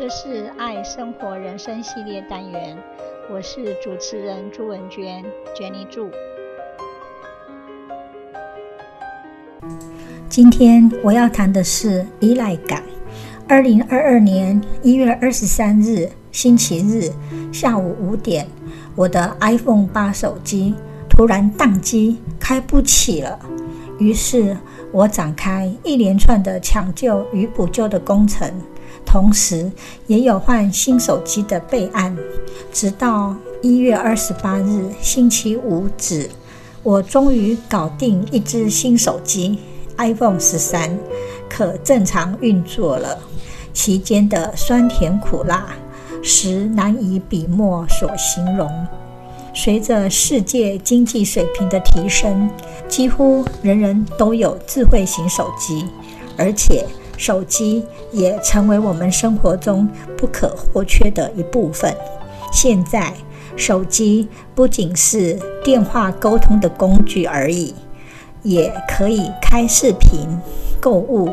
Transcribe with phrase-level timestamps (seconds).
[0.00, 2.74] 这是爱生活人生系列单元，
[3.30, 5.22] 我是主持人朱文娟
[5.54, 6.10] ，Jenny 朱。
[10.26, 12.82] 今天我要谈的是依赖感。
[13.46, 17.12] 二零二二年一月二十三日星期日
[17.52, 18.48] 下午五点，
[18.96, 20.74] 我的 iPhone 八手机
[21.10, 23.38] 突然宕机，开不起了。
[23.98, 24.56] 于是
[24.92, 28.50] 我展开一连串的抢救与补救的工程，
[29.04, 29.70] 同时
[30.06, 32.16] 也有换新手机的备案。
[32.72, 36.30] 直到一月二十八日星期五止，
[36.82, 39.58] 我终于搞定一只新手机
[39.98, 40.98] iPhone 十三，
[41.48, 43.18] 可正常运作了。
[43.72, 45.66] 其间的酸甜苦辣，
[46.22, 48.68] 实难以笔墨所形容。
[49.52, 52.48] 随着世界经济水平的提升，
[52.88, 55.86] 几乎人人都有智慧型手机，
[56.36, 56.86] 而且
[57.20, 61.94] 手机也成为我们生活中不可或缺的一部分。
[62.50, 63.12] 现在，
[63.56, 67.74] 手机不仅是电话沟通的工具而已，
[68.42, 70.26] 也可以开视频、
[70.80, 71.28] 购物、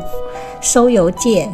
[0.60, 1.50] 收邮件、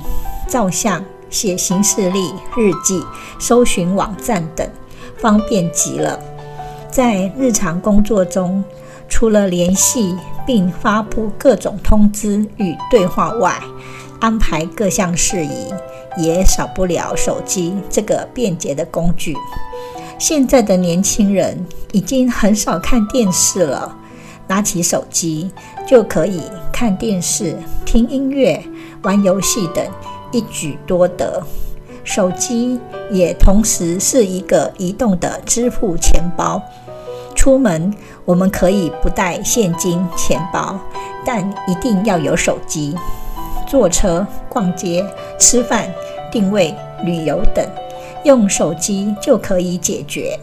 [0.48, 3.04] 照相、写行事历、日记、
[3.38, 4.68] 搜寻网站等，
[5.16, 6.18] 方便极了。
[6.90, 8.64] 在日常工作中，
[9.08, 13.62] 除了联系并发布各种通知与对话外，
[14.24, 15.70] 安排各项事宜
[16.16, 19.36] 也少不了手机这个便捷的工具。
[20.18, 23.94] 现在的年轻人已经很少看电视了，
[24.46, 25.50] 拿起手机
[25.86, 26.40] 就可以
[26.72, 28.64] 看电视、听音乐、
[29.02, 29.86] 玩游戏等，
[30.32, 31.42] 一举多得。
[32.02, 36.62] 手机也同时是一个移动的支付钱包。
[37.34, 37.92] 出门
[38.24, 40.80] 我们可以不带现金钱包，
[41.26, 42.96] 但一定要有手机。
[43.74, 45.04] 坐车、逛街、
[45.36, 45.92] 吃饭、
[46.30, 46.72] 定位、
[47.02, 47.66] 旅游等，
[48.22, 50.38] 用手机就可以解决。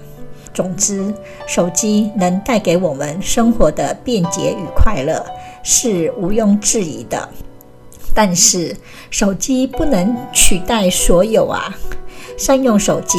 [0.54, 1.14] 总之，
[1.48, 5.26] 手机能带给我们生活的便捷与快乐，
[5.64, 7.30] 是毋庸置疑的。
[8.14, 8.76] 但是，
[9.10, 11.73] 手机不能取代所有啊！
[12.38, 13.17] 善用手机，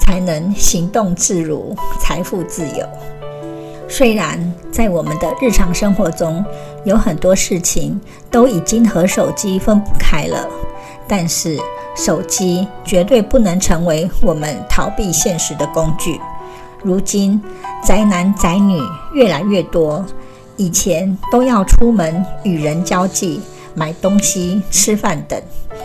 [0.00, 2.84] 才能行动自如，财富自由。
[3.86, 6.44] 虽然在我们的日常生活中，
[6.84, 8.00] 有很多事情
[8.30, 10.48] 都已经和手机分不开了，
[11.08, 11.58] 但是
[11.96, 16.20] 手机绝对不能成为我们逃避现实的工具。
[16.82, 17.40] 如今，
[17.82, 18.78] 宅男宅女
[19.14, 20.04] 越来越多，
[20.56, 23.40] 以前都要出门与人交际、
[23.74, 25.40] 买东西、吃饭等，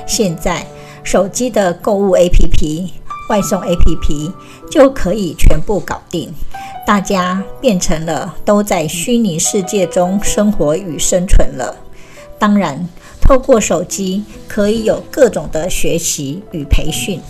[0.05, 0.65] 现在
[1.03, 2.89] 手机的购物 APP、
[3.29, 4.33] 外送 APP
[4.69, 6.33] 就可以全部搞定。
[6.89, 11.75] 大家变成了都在虚拟世界中生活与生存了。
[12.39, 12.89] 当然，
[13.21, 17.21] 透过手机可以有各种的学习与培训，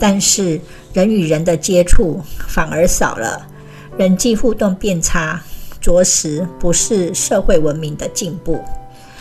[0.00, 0.60] 但是
[0.92, 3.46] 人与人的接触反而少了，
[3.96, 5.40] 人际互动变差，
[5.80, 8.60] 着实不是社会文明的进步。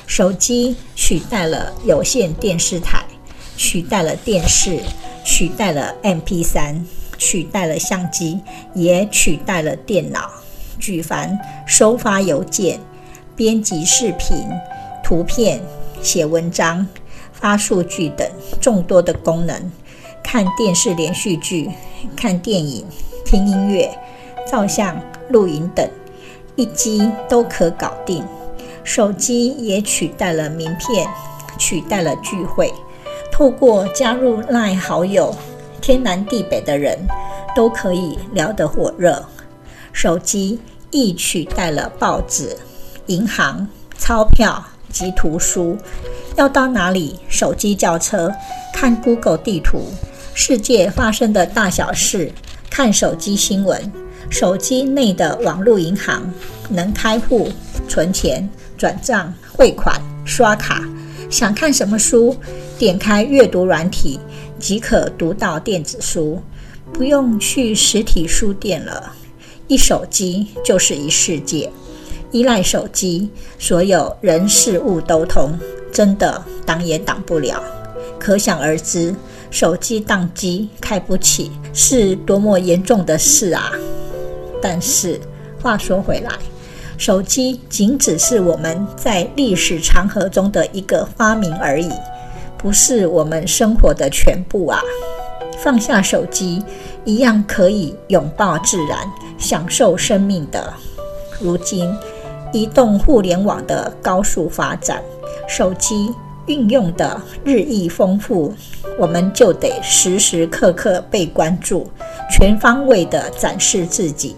[0.08, 3.06] 手机取代了有线电视台，
[3.56, 4.80] 取代了电视，
[5.24, 6.78] 取代了 MP3。
[7.18, 8.40] 取代了相机，
[8.74, 10.30] 也取代了电脑。
[10.80, 12.80] 举凡收发邮件、
[13.36, 14.46] 编辑视频、
[15.04, 15.62] 图片、
[16.02, 16.86] 写文章、
[17.32, 18.28] 发数据等
[18.60, 19.72] 众多的功能，
[20.24, 21.70] 看电视连续剧、
[22.16, 22.86] 看电影、
[23.24, 23.90] 听音乐、
[24.50, 25.90] 照相、录影等，
[26.56, 28.24] 一机都可搞定。
[28.84, 31.08] 手机也取代了名片，
[31.58, 32.72] 取代了聚会。
[33.32, 35.36] 透过加入 LINE 好友。
[35.86, 36.98] 天南地北的人
[37.56, 39.24] 都可以聊得火热，
[39.94, 40.60] 手机
[40.90, 42.58] 亦取代了报纸、
[43.06, 45.78] 银行、钞票及图书。
[46.38, 47.20] 要到哪里？
[47.30, 48.34] 手机叫车，
[48.74, 49.84] 看 Google 地图，
[50.34, 52.32] 世界发生的大小事，
[52.68, 53.80] 看手机新闻。
[54.32, 56.34] 手机内的网络银行
[56.68, 57.48] 能开户、
[57.88, 60.84] 存钱、转账、汇款、刷卡。
[61.30, 62.36] 想看什么书，
[62.80, 64.20] 点开阅读软体。
[64.60, 66.42] 即可读到电子书，
[66.94, 69.14] 不用去实体书店了。
[69.68, 71.72] 一手机就是一世界，
[72.32, 75.58] 依赖手机，所有人事物都通，
[75.92, 77.64] 真的挡也挡不了。
[78.20, 79.14] 可想而知，
[79.52, 83.72] 手机宕机开不起是多么严重的事啊！
[84.62, 85.20] 但是
[85.62, 86.32] 话说回来，
[86.98, 91.90] 手机仅只是我们在历史长河中的一个发明而已。
[92.58, 94.80] 不是我们生活的全部啊！
[95.64, 96.64] 放下手机，
[97.04, 99.00] 一样可以拥抱自然，
[99.38, 100.74] 享受生命的。
[101.40, 101.96] 如今，
[102.52, 105.02] 移动互联网的高速发展，
[105.48, 106.14] 手机
[106.46, 108.54] 运用的日益丰富，
[108.98, 111.88] 我们就得时时刻刻被关注，
[112.32, 114.36] 全方位地展示自己。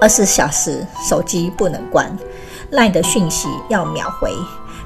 [0.00, 2.16] 二十四小时手机不能关
[2.70, 4.30] 赖的讯息要秒回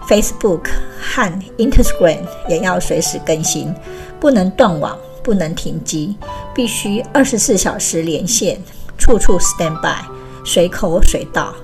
[0.09, 0.69] ，Facebook
[1.01, 3.75] 和 Instagram 也要随时更新，
[4.21, 6.17] 不能断网，不能停机，
[6.55, 8.61] 必须二十四小时连线，
[8.99, 10.05] 处处 stand by，
[10.45, 11.55] 随口随到。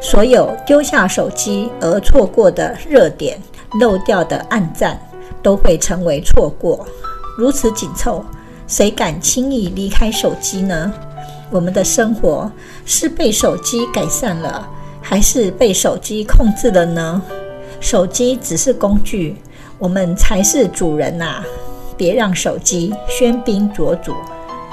[0.00, 3.40] 所有丢下手机而错过的热点、
[3.80, 5.00] 漏掉的暗赞，
[5.42, 6.84] 都会成为错过。
[7.38, 8.24] 如此紧凑，
[8.66, 10.92] 谁敢轻易离开手机呢？
[11.50, 12.50] 我们的生活
[12.84, 14.68] 是被手机改善了，
[15.00, 17.22] 还是被手机控制了呢？
[17.82, 19.34] 手机只是工具，
[19.76, 21.42] 我们才是主人呐、
[21.96, 24.14] 别让手机喧宾夺主，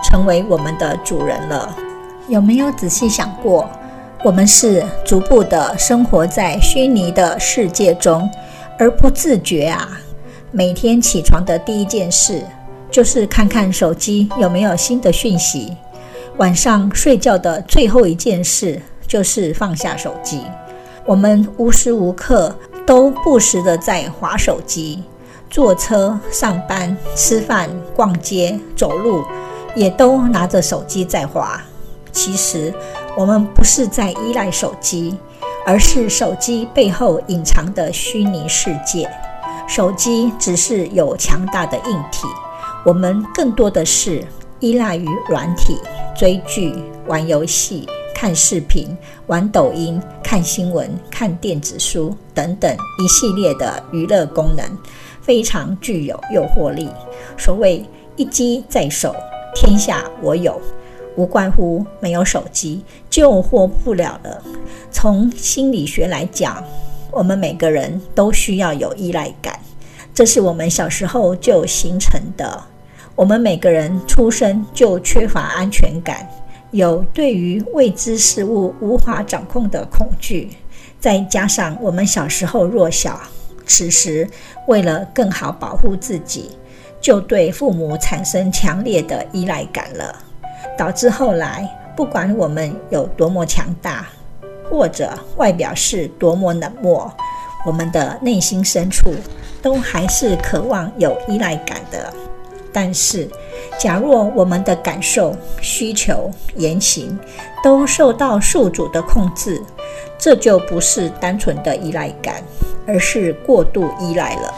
[0.03, 1.75] 成为我们的主人了。
[2.27, 3.67] 有没有仔细想过？
[4.23, 8.29] 我们是逐步地生活在虚拟的世界中，
[8.77, 9.89] 而不自觉啊。
[10.51, 12.43] 每天起床的第一件事
[12.91, 15.75] 就是看看手机有没有新的讯息，
[16.37, 20.43] 晚上睡觉的最后一件事就是放下手机。
[21.05, 22.55] 我们无时无刻
[22.89, 25.03] 都不时的在滑手机，
[25.47, 29.23] 坐车、上班、吃饭、逛街、走路，
[29.75, 31.61] 也都拿着手机在滑。
[32.11, 32.73] 其实，
[33.15, 35.15] 我们不是在依赖手机，
[35.67, 39.07] 而是手机背后隐藏的虚拟世界。
[39.67, 42.25] 手机只是有强大的硬体，
[42.83, 44.25] 我们更多的是
[44.61, 45.77] 依赖于软体，
[46.17, 46.73] 追剧、
[47.05, 47.87] 玩游戏、
[48.19, 48.85] 看视频、
[49.27, 52.69] 玩抖音、看新闻、看电子书等等
[53.01, 54.65] 一系列的娱乐功能，
[55.21, 56.89] 非常具有诱惑力。
[57.37, 57.81] 所谓
[58.17, 59.15] 一机在手，
[59.55, 60.61] 天下我有。
[61.15, 64.43] 无关乎没有手机就活不了了。
[64.91, 66.61] 从心理学来讲，
[67.11, 69.57] 我们每个人都需要有依赖感，
[70.13, 72.61] 这是我们小时候就形成的。
[73.15, 76.29] 我们每个人出生就缺乏安全感，
[76.71, 80.49] 有对于未知事物无法掌控的恐惧，
[80.99, 83.19] 再加上我们小时候弱小，
[83.65, 84.29] 此时
[84.67, 86.51] 为了更好保护自己，
[87.01, 90.15] 就对父母产生强烈的依赖感了。
[90.77, 94.07] 导致后来，不管我们有多么强大，
[94.69, 97.11] 或者外表是多么冷漠，
[97.65, 99.11] 我们的内心深处
[99.61, 102.13] 都还是渴望有依赖感的。
[102.71, 103.27] 但是，
[103.77, 107.17] 假若我们的感受、需求、言行
[107.63, 109.61] 都受到宿主的控制，
[110.17, 112.43] 这就不是单纯的依赖感，
[112.85, 114.53] 而是过度依赖了。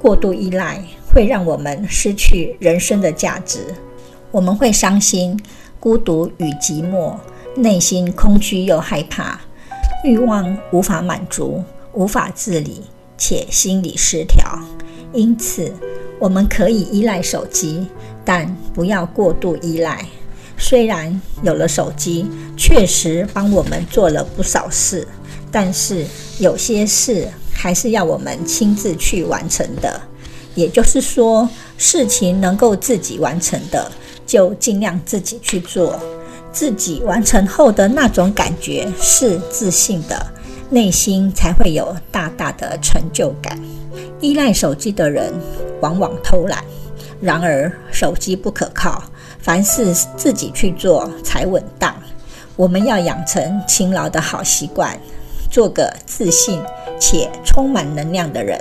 [0.00, 0.80] 过度依赖
[1.12, 3.58] 会让我们失去人生的价值。
[4.30, 5.38] 我们会伤心、
[5.80, 7.16] 孤独与寂寞，
[7.56, 9.40] 内心空虚又害怕，
[10.04, 11.62] 欲望无法满足，
[11.92, 12.82] 无法自理，
[13.16, 14.46] 且心理失调。
[15.12, 15.72] 因此，
[16.18, 17.86] 我们可以依赖手机，
[18.28, 20.04] 但不要过度依赖。
[20.58, 22.26] 虽然有了手机，
[22.58, 25.08] 确实帮我们做了不少事，
[25.50, 26.04] 但是
[26.38, 29.98] 有些事还是要我们亲自去完成的。
[30.54, 31.48] 也就是说，
[31.78, 33.90] 事情能够自己完成的。
[34.26, 35.98] 就尽量自己去做，
[36.52, 40.26] 自己完成后的那种感觉是自信的，
[40.68, 43.58] 内心才会有大大的成就感。
[44.20, 45.32] 依赖手机的人
[45.80, 46.62] 往往偷懒，
[47.20, 49.02] 然而手机不可靠，
[49.40, 51.94] 凡事自己去做才稳当。
[52.56, 54.98] 我们要养成勤劳的好习惯，
[55.50, 56.60] 做个自信
[56.98, 58.60] 且充满能量的人。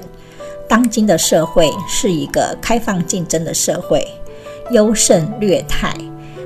[0.67, 4.07] 当今的社会是一个开放竞争的社会。
[4.71, 5.93] 优胜劣汰，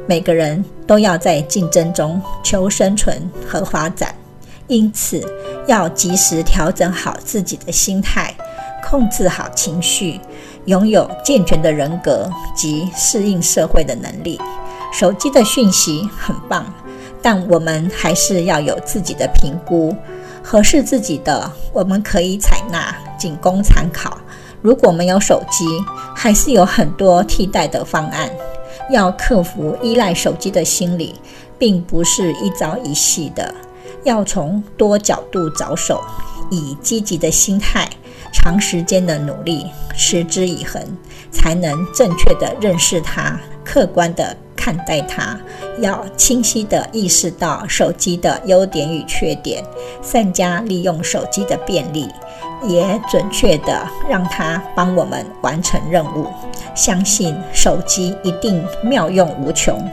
[0.08, 4.13] 每个人都要在竞争中求生存和发展，
[4.68, 5.20] 因此
[5.65, 8.32] 要及时调整好自己的心态，
[8.88, 10.22] 控制好情绪，
[10.65, 14.39] 拥有健全的人格及适应社会的能力。
[14.94, 16.65] 手机的讯息很棒，
[17.22, 19.96] 但我们还是要有自己的评估，
[20.44, 24.18] 合适自己的我们可以采纳，仅供参考。
[24.62, 25.65] 如果没有手机，
[26.15, 28.30] 还是有很多替代的方案。
[28.91, 31.15] 要克服依赖手机的心理，
[31.58, 33.53] 并不是一朝一夕的，
[34.03, 36.01] 要从多角度着手，
[36.50, 37.89] 以积极的心态、
[38.31, 40.81] 长时间的努力，持之以恒，
[41.31, 45.38] 才能正确地认识它，客观地看待它。
[45.79, 49.63] 要清晰地意识到手机的优点与缺点，
[50.01, 52.07] 善加利用手机的便利。
[52.63, 56.27] 也准确地让它帮我们完成任务，
[56.75, 59.83] 相信手机一定妙用无穷，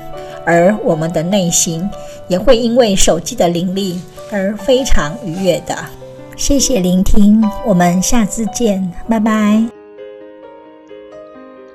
[0.44, 1.88] 而我们的内心
[2.26, 3.98] 也会因为手机的灵力
[4.30, 5.74] 而非常愉悦的。
[6.38, 9.60] 谢谢聆听，我们下次见，拜拜。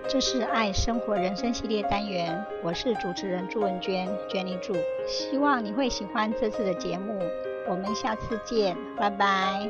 [0.07, 4.73] 这是爱生活人生系列单元，我是主持人朱文娟娟妮祝，
[5.05, 7.19] 希望你会喜欢这次的节目，
[7.69, 9.69] 我们下次见，拜拜。